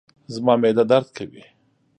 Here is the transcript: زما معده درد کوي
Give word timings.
زما 0.33 0.53
معده 0.61 0.83
درد 0.91 1.07
کوي 1.17 1.43